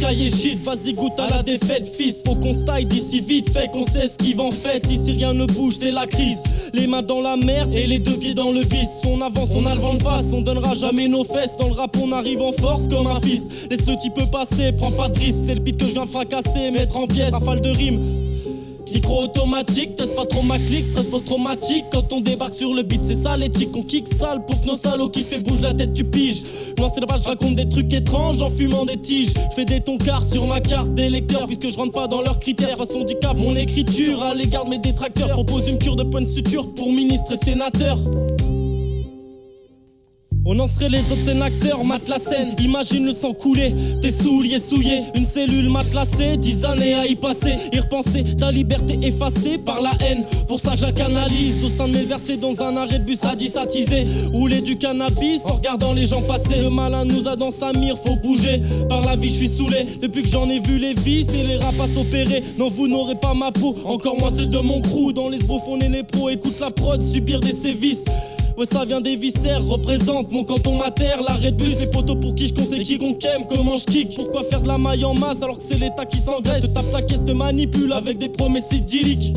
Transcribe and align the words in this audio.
cahier 0.00 0.30
shit, 0.30 0.62
vas-y 0.62 0.94
goûte 0.94 1.18
à 1.18 1.26
la 1.28 1.42
défaite, 1.42 1.86
fils. 1.86 2.20
Faut 2.24 2.34
qu'on 2.34 2.52
style 2.52 2.88
d'ici 2.88 3.20
vite, 3.20 3.50
fait 3.50 3.70
qu'on 3.70 3.84
sait 3.86 4.08
ce 4.08 4.16
qui 4.16 4.34
va 4.34 4.44
en 4.44 4.50
fait. 4.50 4.88
Ici 4.90 5.12
rien 5.12 5.34
ne 5.34 5.46
bouge, 5.46 5.74
c'est 5.80 5.90
la 5.90 6.06
crise. 6.06 6.38
Les 6.72 6.86
mains 6.86 7.02
dans 7.02 7.20
la 7.20 7.36
merde 7.36 7.72
et 7.74 7.86
les 7.86 7.98
deux 7.98 8.16
pieds 8.16 8.34
dans 8.34 8.50
le 8.50 8.60
vice. 8.60 9.00
On 9.06 9.20
avance, 9.20 9.50
on 9.54 9.66
a 9.66 9.74
le 9.74 9.80
vent 9.80 9.94
de 9.94 10.02
face, 10.02 10.26
on 10.32 10.42
donnera 10.42 10.74
jamais 10.74 11.08
nos 11.08 11.24
fesses. 11.24 11.56
Dans 11.58 11.68
le 11.68 11.74
rap, 11.74 11.96
on 12.02 12.12
arrive 12.12 12.42
en 12.42 12.52
force 12.52 12.88
comme 12.88 13.06
un 13.06 13.20
fils. 13.20 13.42
Laisse 13.70 13.86
le 13.86 13.96
type 13.98 14.30
passer, 14.30 14.72
prends 14.72 14.92
pas 14.92 15.08
de 15.08 15.18
risque. 15.18 15.38
C'est 15.46 15.54
le 15.54 15.60
beat 15.60 15.76
que 15.76 15.86
je 15.86 15.92
viens 15.92 16.06
fracasser, 16.06 16.70
mettre 16.70 16.96
en 16.96 17.06
pièces, 17.06 17.30
rafale 17.30 17.60
de 17.60 17.70
rimes. 17.70 18.27
Micro 18.92 19.24
automatique, 19.24 19.96
teste 19.96 20.16
pas 20.16 20.26
trop 20.26 20.42
ma 20.42 20.58
clique, 20.58 20.86
stress 20.86 21.06
post-traumatique. 21.06 21.84
Quand 21.92 22.12
on 22.12 22.20
débarque 22.20 22.54
sur 22.54 22.74
le 22.74 22.82
beat, 22.82 23.00
c'est 23.06 23.14
ça 23.14 23.36
l'éthique 23.36 23.70
On 23.74 23.82
kick 23.82 24.08
sale 24.12 24.44
pour 24.46 24.60
que 24.60 24.66
nos 24.66 24.76
salauds 24.76 25.08
qui 25.08 25.22
fait 25.22 25.42
bouge 25.46 25.60
la 25.60 25.74
tête, 25.74 25.92
tu 25.94 26.04
piges. 26.04 26.42
Moi 26.78 26.90
c'est 26.94 27.00
là-bas, 27.00 27.16
je 27.22 27.28
raconte 27.28 27.54
des 27.56 27.68
trucs 27.68 27.92
étranges 27.92 28.40
en 28.42 28.50
fumant 28.50 28.84
des 28.84 28.96
tiges. 28.96 29.32
Je 29.34 29.54
fais 29.54 29.64
des 29.64 29.80
toncards 29.80 30.24
sur 30.24 30.46
ma 30.46 30.60
carte 30.60 30.94
des 30.94 31.10
lecteurs 31.10 31.46
Puisque 31.46 31.70
je 31.70 31.76
rentre 31.76 31.92
pas 31.92 32.08
dans 32.08 32.22
leurs 32.22 32.40
critères. 32.40 32.76
Façon 32.76 33.00
handicap, 33.00 33.36
mon 33.36 33.54
écriture 33.56 34.22
à 34.22 34.34
l'égard 34.34 34.64
de 34.64 34.70
mes 34.70 34.78
détracteurs. 34.78 35.28
Propose 35.28 35.68
une 35.68 35.78
cure 35.78 35.96
de 35.96 36.04
points 36.04 36.22
de 36.22 36.26
suture 36.26 36.72
pour 36.74 36.92
ministre 36.92 37.32
et 37.32 37.44
sénateur 37.44 37.98
on 40.48 40.58
en 40.60 40.66
serait 40.66 40.88
les 40.88 41.00
autres 41.12 41.26
sénateurs, 41.26 41.84
mate 41.84 42.08
la 42.08 42.18
scène. 42.18 42.54
Imagine 42.64 43.04
le 43.04 43.12
sang 43.12 43.34
couler, 43.34 43.74
tes 44.00 44.10
souliers 44.10 44.58
souillés, 44.58 45.02
une 45.14 45.26
cellule 45.26 45.68
matelassée, 45.68 46.38
dix 46.38 46.64
années 46.64 46.94
à 46.94 47.06
y 47.06 47.16
passer. 47.16 47.56
Y 47.70 47.80
repenser, 47.80 48.24
ta 48.36 48.50
liberté 48.50 48.98
effacée 49.02 49.58
par 49.58 49.82
la 49.82 49.90
haine. 50.00 50.24
Pour 50.46 50.58
ça, 50.58 50.72
j'analyse 50.74 51.62
au 51.62 51.68
sein 51.68 51.86
de 51.86 51.98
mes 51.98 52.36
dans 52.38 52.62
un 52.62 52.78
arrêt 52.78 52.98
de 52.98 53.04
bus 53.04 53.22
à 53.24 53.36
disatiser. 53.36 54.06
Rouler 54.32 54.62
du 54.62 54.78
cannabis 54.78 55.44
en 55.44 55.56
regardant 55.56 55.92
les 55.92 56.06
gens 56.06 56.22
passer. 56.22 56.60
Le 56.62 56.70
malin 56.70 57.04
nous 57.04 57.28
a 57.28 57.36
dans 57.36 57.50
sa 57.50 57.72
mire, 57.74 57.98
faut 57.98 58.16
bouger. 58.16 58.62
Par 58.88 59.02
la 59.02 59.16
vie, 59.16 59.28
je 59.28 59.34
suis 59.34 59.48
saoulé. 59.48 59.86
Depuis 60.00 60.22
que 60.22 60.28
j'en 60.28 60.48
ai 60.48 60.60
vu 60.60 60.78
les 60.78 60.94
vices 60.94 61.28
et 61.34 61.46
les 61.46 61.56
rapaces 61.56 61.96
opérer. 61.98 62.42
Non, 62.58 62.70
vous 62.70 62.88
n'aurez 62.88 63.16
pas 63.16 63.34
ma 63.34 63.52
peau, 63.52 63.76
encore 63.84 64.18
moins 64.18 64.30
celle 64.30 64.48
de 64.48 64.58
mon 64.58 64.80
crew. 64.80 65.12
Dans 65.12 65.28
les 65.28 65.38
on 65.66 65.80
est 65.80 65.88
les 65.88 66.02
pros, 66.02 66.30
écoute 66.30 66.58
la 66.60 66.70
prod, 66.70 67.02
subir 67.02 67.40
des 67.40 67.52
sévices. 67.52 68.04
Ouais, 68.58 68.66
ça 68.66 68.84
vient 68.84 69.00
des 69.00 69.14
viscères, 69.14 69.64
représente 69.64 70.32
mon 70.32 70.42
canton 70.42 70.76
mater. 70.78 71.14
L'arrêt 71.24 71.52
de 71.52 71.56
bus, 71.56 71.78
les 71.78 71.88
poteaux 71.92 72.16
pour 72.16 72.34
qui 72.34 72.48
je 72.48 72.54
compte 72.54 72.72
et 72.72 72.82
quiconque 72.82 73.24
aime, 73.24 73.44
comment 73.48 73.76
je 73.76 73.84
kick. 73.84 74.16
Pourquoi 74.16 74.42
faire 74.42 74.60
de 74.60 74.66
la 74.66 74.76
maille 74.76 75.04
en 75.04 75.14
masse 75.14 75.40
alors 75.42 75.58
que 75.58 75.62
c'est 75.62 75.78
l'État 75.78 76.04
qui 76.04 76.18
s'engraisse 76.18 76.64
tape 76.74 76.90
ta 76.90 77.00
caisse, 77.02 77.24
te 77.24 77.30
manipule 77.30 77.92
avec 77.92 78.18
des 78.18 78.28
promesses 78.28 78.72
idylliques. 78.72 79.32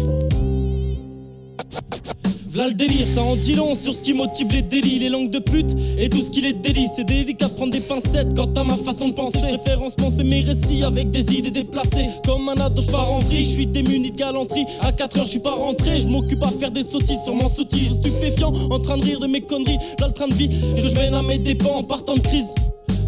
V'là 2.52 2.68
le 2.68 2.74
délire, 2.74 3.08
ça 3.16 3.24
en 3.24 3.38
dit 3.38 3.54
long 3.54 3.76
sur 3.76 3.96
ce 3.96 4.04
qui 4.04 4.12
motive 4.12 4.52
les 4.52 4.62
délits, 4.62 5.00
les 5.00 5.08
langues 5.08 5.30
de 5.30 5.40
pute 5.40 5.74
et 5.98 6.10
tout 6.10 6.22
ce 6.22 6.30
qui 6.30 6.42
les 6.42 6.52
délie. 6.52 6.88
C'est 6.98 7.06
délicat 7.06 7.48
de 7.48 7.54
prendre 7.54 7.72
des 7.72 7.80
pincettes 7.80 8.36
quant 8.36 8.52
à 8.58 8.66
ma 8.66 8.76
façon 8.76 9.08
de 9.08 9.14
penser. 9.14 9.40
Référencement, 9.40 10.12
c'est 10.14 10.26
mes 10.26 10.42
récits 10.42 10.84
avec 10.84 11.12
des 11.12 11.34
idées 11.34 11.50
déplacées. 11.50 12.10
Comme 12.26 12.50
un 12.50 12.56
ado, 12.56 12.82
je 12.82 12.92
pars 12.92 13.10
en 13.10 13.20
vrille, 13.20 13.46
je 13.46 13.52
suis 13.52 13.68
démuni 13.68 14.12
de 14.12 14.18
galanterie. 14.18 14.66
À 14.82 14.92
4 14.92 15.20
heures, 15.20 15.26
je 15.28 15.32
suis 15.32 15.40
pas 15.40 15.54
rentré, 15.54 16.00
je 16.00 16.08
m'occupe 16.08 16.44
à 16.44 16.50
faire 16.50 16.72
des 16.72 16.84
sottises 16.84 17.24
sur 17.24 17.36
mon 17.36 17.48
soutien. 17.48 17.90
Stupéfiant, 17.94 18.52
en 18.70 18.80
train 18.80 18.98
de 18.98 19.04
rire 19.04 19.22
de 19.22 19.28
mes 19.28 19.40
conneries. 19.40 19.80
Dans 19.98 20.08
le 20.08 20.14
train 20.14 20.28
de 20.28 20.34
vie 20.34 20.50
que 20.76 20.82
je 20.82 20.94
mène 20.96 21.14
à 21.14 21.22
mes 21.22 21.38
dépens 21.38 21.78
en 21.78 21.84
partant 21.84 22.16
de 22.16 22.20
crise. 22.20 22.54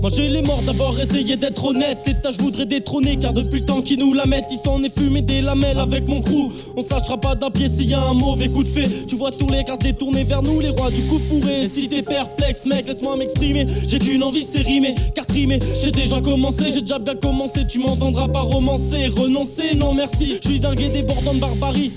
Moi 0.03 0.11
j'ai 0.13 0.27
les 0.27 0.41
morts 0.41 0.61
d'avoir 0.63 0.99
essayé 0.99 1.37
d'être 1.37 1.63
honnête. 1.63 1.99
L'État 2.05 2.29
je 2.29 2.37
voudrais 2.39 2.65
détrôner 2.65 3.15
car 3.15 3.31
depuis 3.31 3.61
le 3.61 3.65
temps 3.65 3.81
qu'ils 3.81 3.99
nous 3.99 4.13
la 4.13 4.25
mettent 4.25 4.49
Ils 4.51 4.59
s'en 4.59 4.83
est 4.83 4.99
fumé 4.99 5.21
des 5.21 5.39
lamelles 5.39 5.79
avec 5.79 6.09
mon 6.09 6.19
crew. 6.19 6.51
On 6.75 6.81
se 6.81 7.15
pas 7.15 7.35
d'un 7.35 7.49
pied 7.49 7.69
s'il 7.69 7.89
y 7.89 7.93
a 7.93 8.01
un 8.01 8.13
mauvais 8.13 8.49
coup 8.49 8.63
de 8.63 8.67
fée 8.67 8.83
Tu 9.07 9.15
vois 9.15 9.31
tous 9.31 9.47
les 9.47 9.63
cases 9.63 9.77
détournés 9.77 10.25
vers 10.25 10.43
nous 10.43 10.59
les 10.59 10.71
rois 10.71 10.91
du 10.91 11.03
coup 11.03 11.19
fourré 11.19 11.69
Si 11.73 11.87
t'es 11.87 12.01
perplexe 12.01 12.65
mec 12.65 12.85
laisse-moi 12.85 13.15
m'exprimer. 13.15 13.65
J'ai 13.87 13.97
qu'une 13.97 14.23
envie 14.23 14.43
c'est 14.43 14.61
rimer 14.61 14.93
car 15.15 15.25
trimer 15.25 15.59
J'ai 15.81 15.91
déjà 15.91 16.19
commencé 16.19 16.65
j'ai 16.73 16.81
déjà 16.81 16.99
bien 16.99 17.15
commencé. 17.15 17.65
Tu 17.65 17.79
m'entendras 17.79 18.27
pas 18.27 18.41
romancer 18.41 19.07
renoncer 19.07 19.73
non 19.77 19.93
merci. 19.93 20.37
Je 20.43 20.49
suis 20.49 20.59
dingue 20.59 20.81
et 20.81 20.89
débordant 20.89 21.33
de 21.33 21.39
barbarie 21.39 21.93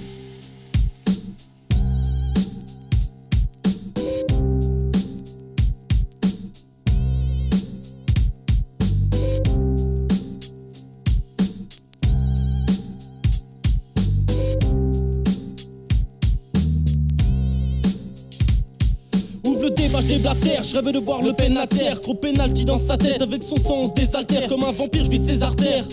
je 20.01 20.75
rêve 20.75 20.93
de 20.93 20.99
voir 20.99 21.23
le 21.23 21.31
à 21.59 21.67
terre. 21.67 22.01
Gros 22.01 22.15
pénalty 22.15 22.65
dans 22.65 22.79
sa 22.79 22.97
tête, 22.97 23.23
avec 23.23 23.43
son 23.43 23.57
sens 23.57 23.95
désaltère. 23.95 24.49
Comme 24.49 24.65
un 24.65 24.73
vampire, 24.73 25.05
je 25.05 25.11
vide 25.11 25.25
ses 25.25 25.43
artères. 25.43 25.85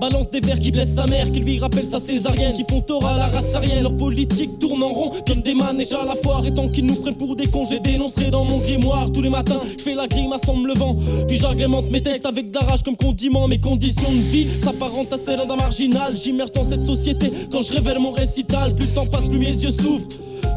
Balance 0.00 0.30
des 0.30 0.40
vers 0.40 0.58
qui 0.58 0.70
blessent 0.70 0.94
sa 0.94 1.06
mère, 1.06 1.30
qui 1.30 1.40
lui 1.40 1.58
rappelle 1.58 1.86
sa 1.86 2.00
césarienne, 2.00 2.54
qui 2.54 2.64
font 2.68 2.80
tort 2.80 3.06
à 3.06 3.16
la 3.16 3.26
race 3.26 3.54
arienne. 3.54 3.82
Leur 3.82 3.94
politique 3.94 4.58
tourne 4.58 4.82
en 4.82 4.88
rond, 4.88 5.10
comme 5.26 5.42
des 5.42 5.54
manèges 5.54 5.92
à 5.92 6.04
la 6.04 6.14
foire. 6.14 6.44
Et 6.46 6.52
tant 6.52 6.68
qu'ils 6.68 6.86
nous 6.86 6.94
prennent 6.94 7.14
pour 7.14 7.36
des 7.36 7.46
cons, 7.46 7.66
j'ai 7.68 7.78
dénoncerai 7.78 8.30
dans 8.30 8.44
mon 8.44 8.58
grimoire. 8.58 9.10
Tous 9.12 9.22
les 9.22 9.30
matins, 9.30 9.60
je 9.76 9.82
fais 9.82 9.94
la 9.94 10.08
grimace 10.08 10.48
en 10.48 10.56
me 10.56 10.68
levant. 10.68 10.96
Puis 11.28 11.36
j'agrémente 11.36 11.90
mes 11.90 12.02
textes 12.02 12.26
avec 12.26 12.50
de 12.50 12.58
la 12.58 12.66
rage 12.66 12.82
comme 12.82 12.96
condiment. 12.96 13.48
Mes 13.48 13.60
conditions 13.60 14.10
de 14.10 14.30
vie 14.32 14.46
s'apparentent 14.62 15.12
à 15.12 15.18
celles 15.18 15.46
d'un 15.46 15.56
marginal. 15.56 16.16
J'immerge 16.16 16.52
dans 16.52 16.64
cette 16.64 16.82
société 16.84 17.30
quand 17.50 17.62
je 17.62 17.72
révèle 17.72 17.98
mon 17.98 18.12
récital. 18.12 18.74
Plus 18.74 18.86
le 18.86 18.94
temps 18.94 19.06
passe, 19.06 19.26
plus 19.26 19.38
mes 19.38 19.50
yeux 19.50 19.72
s'ouvrent. 19.72 20.06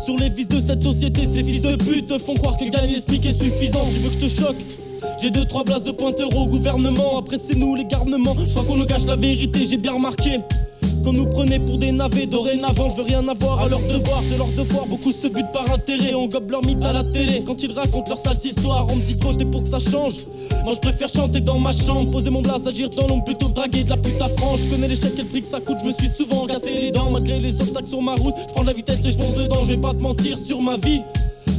Sur 0.06 0.16
les 0.18 0.30
vices 0.30 0.48
de 0.48 0.60
cette 0.60 0.82
société, 0.82 1.26
ces 1.26 1.44
fils 1.44 1.62
de 1.62 1.76
pute 1.76 2.18
font 2.20 2.36
croire 2.36 2.58
que 2.58 2.66
gagner 2.66 2.96
l'esprit 2.96 3.22
est 3.26 3.42
suffisant. 3.42 3.86
Tu 3.92 4.00
veux 4.00 4.10
que 4.10 4.28
je 4.28 4.36
te 4.36 4.42
choque 4.42 4.58
j'ai 5.22 5.32
deux 5.32 5.46
trois 5.46 5.64
places 5.64 5.84
de 5.84 5.92
pointeur 5.92 6.36
au 6.36 6.46
gouvernement. 6.46 7.20
Après 7.20 7.38
c'est 7.38 7.56
nous 7.56 7.76
les 7.76 7.86
garnements. 7.86 8.36
Je 8.46 8.52
crois 8.52 8.64
qu'on 8.64 8.78
nous 8.78 8.86
cache 8.86 9.06
la 9.06 9.16
vérité, 9.16 9.66
j'ai 9.66 9.78
bien 9.78 9.94
remarqué. 9.94 10.40
Qu'on 11.06 11.14
nous 11.14 11.28
prenait 11.28 11.60
pour 11.60 11.78
des 11.78 11.92
navets 11.92 12.26
dorénavant, 12.26 12.90
je 12.90 12.96
veux 12.96 13.04
rien 13.04 13.28
avoir 13.28 13.62
à 13.62 13.70
leur 13.70 13.80
devoir, 13.82 14.24
c'est 14.28 14.40
leur 14.40 14.48
devoir. 14.48 14.88
Beaucoup 14.88 15.12
se 15.12 15.28
butent 15.28 15.52
par 15.54 15.72
intérêt, 15.72 16.16
on 16.16 16.26
gobe 16.28 16.50
leur 16.50 16.66
mythe 16.66 16.84
à 16.84 16.94
la 16.94 17.04
télé. 17.04 17.44
Quand 17.46 17.62
ils 17.62 17.72
racontent 17.72 18.10
leur 18.10 18.18
sale 18.18 18.38
histoire, 18.44 18.88
on 18.90 18.96
me 18.96 19.02
dit 19.02 19.16
côté 19.20 19.46
pour 19.46 19.62
que 19.62 19.70
ça 19.70 19.78
change. 19.78 20.16
Moi 20.64 20.74
je 20.74 20.80
préfère 20.80 21.08
chanter 21.08 21.42
dans 21.42 21.60
ma 21.60 21.74
chambre, 21.74 22.10
poser 22.10 22.32
mon 22.32 22.42
blase, 22.42 22.66
agir 22.66 22.90
dans 22.90 23.06
l'ombre, 23.06 23.24
plutôt 23.24 23.50
draguer 23.50 23.84
de 23.84 23.92
la 23.92 23.98
pute 23.98 24.20
à 24.20 24.28
franche. 24.30 24.62
Je 24.62 24.72
connais 24.72 24.88
l'échec 24.88 25.14
et 25.14 25.22
le 25.22 25.28
prix 25.28 25.44
que 25.44 25.48
ça 25.48 25.60
coûte, 25.60 25.78
je 25.84 25.86
me 25.86 25.94
suis 25.94 26.10
souvent 26.10 26.48
cassé 26.48 26.74
les 26.74 26.90
dents 26.90 27.12
malgré 27.12 27.38
les 27.40 27.62
obstacles 27.62 27.88
sur 27.88 28.02
ma 28.02 28.16
route. 28.16 28.34
Je 28.42 28.48
prends 28.48 28.64
la 28.64 28.74
vitesse 28.74 29.06
et 29.06 29.12
je 29.12 29.18
fonce 29.18 29.36
dedans, 29.36 29.60
je 29.64 29.76
vais 29.76 29.82
pas 29.82 29.94
te 29.94 30.02
mentir 30.02 30.40
sur 30.40 30.60
ma 30.60 30.76
vie. 30.76 31.02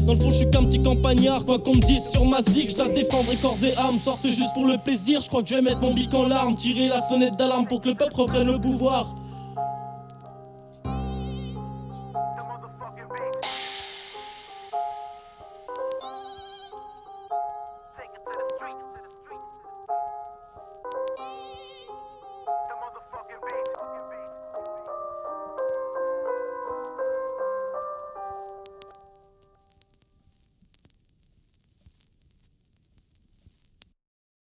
Dans 0.06 0.14
le 0.14 0.18
fond, 0.18 0.32
je 0.32 0.38
suis 0.38 0.50
qu'un 0.50 0.64
petit 0.64 0.82
campagnard, 0.82 1.44
quoi 1.44 1.60
qu'on 1.60 1.76
me 1.76 1.82
dise 1.82 2.02
sur 2.10 2.24
ma 2.24 2.42
zig, 2.42 2.72
je 2.72 2.78
la 2.78 2.88
défendrai 2.88 3.36
corps 3.36 3.58
et 3.62 3.76
âme. 3.76 4.00
Soir, 4.02 4.16
c'est 4.20 4.30
juste 4.30 4.54
pour 4.54 4.66
le 4.66 4.76
plaisir, 4.76 5.20
je 5.20 5.28
crois 5.28 5.44
que 5.44 5.48
je 5.48 5.54
vais 5.54 5.62
mettre 5.62 5.82
mon 5.82 5.94
bic 5.94 6.12
en 6.14 6.26
larmes, 6.26 6.56
tirer 6.56 6.88
la 6.88 7.00
sonnette 7.00 7.36
d'alarme 7.36 7.66
pour 7.66 7.80
que 7.80 7.90
le 7.90 7.94
peuple 7.94 8.16
reprenne 8.16 8.50
le 8.50 8.60
pouvoir. 8.60 9.14